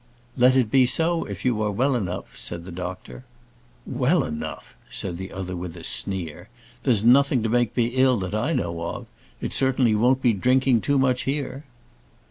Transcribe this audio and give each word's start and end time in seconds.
"Let 0.35 0.55
it 0.55 0.71
be 0.71 0.87
so, 0.87 1.25
if 1.25 1.45
you 1.45 1.61
are 1.61 1.69
well 1.69 1.93
enough," 1.95 2.35
said 2.35 2.65
the 2.65 2.71
doctor. 2.71 3.23
"Well 3.85 4.23
enough!" 4.23 4.73
said 4.89 5.17
the 5.17 5.31
other, 5.31 5.55
with 5.55 5.75
a 5.77 5.83
sneer. 5.83 6.49
"There's 6.81 7.03
nothing 7.03 7.43
to 7.43 7.49
make 7.49 7.77
me 7.77 7.89
ill 7.89 8.17
that 8.21 8.33
I 8.33 8.51
know 8.53 8.81
of. 8.81 9.05
It 9.41 9.53
certainly 9.53 9.93
won't 9.93 10.23
be 10.23 10.33
drinking 10.33 10.81
too 10.81 10.97
much 10.97 11.25
here." 11.29 11.65